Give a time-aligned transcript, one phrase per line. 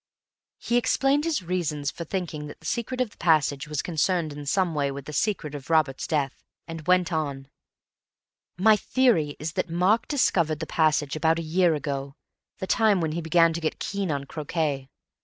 [0.57, 4.47] He explained his reasons for thinking that the secret of the passage was concerned in
[4.47, 7.49] some way with the secret of Robert's death, and went on:
[8.57, 13.21] "My theory is that Mark discovered the passage about a year ago—the time when he
[13.21, 14.89] began to get keen on croquet.